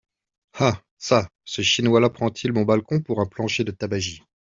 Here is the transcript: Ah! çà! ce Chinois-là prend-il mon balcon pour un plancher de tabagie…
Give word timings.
Ah! 0.57 0.81
çà! 0.97 1.29
ce 1.45 1.61
Chinois-là 1.61 2.09
prend-il 2.09 2.53
mon 2.53 2.63
balcon 2.63 3.01
pour 3.03 3.21
un 3.21 3.27
plancher 3.27 3.63
de 3.63 3.69
tabagie… 3.71 4.23